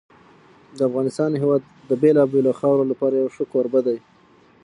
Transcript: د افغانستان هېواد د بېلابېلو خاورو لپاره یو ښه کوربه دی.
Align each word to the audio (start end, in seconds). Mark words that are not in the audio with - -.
د 0.77 0.79
افغانستان 0.89 1.31
هېواد 1.41 1.61
د 1.89 1.91
بېلابېلو 2.01 2.57
خاورو 2.59 2.89
لپاره 2.91 3.15
یو 3.15 3.29
ښه 3.35 3.43
کوربه 3.53 3.79
دی. 3.87 3.97